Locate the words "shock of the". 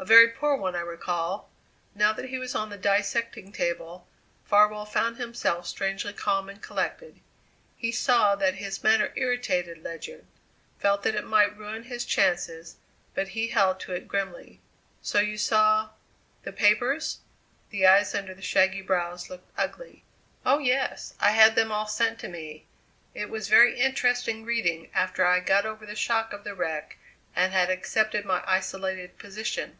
25.96-26.54